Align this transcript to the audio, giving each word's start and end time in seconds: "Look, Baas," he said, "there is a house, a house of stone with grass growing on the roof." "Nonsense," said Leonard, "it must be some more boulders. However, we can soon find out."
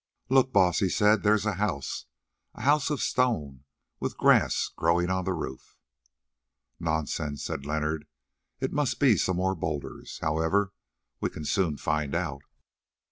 "Look, 0.29 0.51
Baas," 0.51 0.79
he 0.79 0.89
said, 0.89 1.21
"there 1.21 1.35
is 1.35 1.45
a 1.45 1.53
house, 1.61 2.07
a 2.55 2.61
house 2.63 2.89
of 2.89 3.03
stone 3.03 3.65
with 3.99 4.17
grass 4.17 4.71
growing 4.75 5.11
on 5.11 5.25
the 5.25 5.33
roof." 5.33 5.77
"Nonsense," 6.79 7.43
said 7.43 7.67
Leonard, 7.67 8.07
"it 8.59 8.73
must 8.73 8.99
be 8.99 9.15
some 9.15 9.37
more 9.37 9.53
boulders. 9.53 10.17
However, 10.17 10.73
we 11.19 11.29
can 11.29 11.45
soon 11.45 11.77
find 11.77 12.15
out." 12.15 12.41